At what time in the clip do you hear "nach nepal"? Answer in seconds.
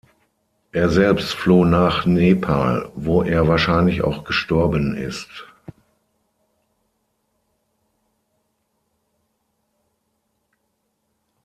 1.63-2.91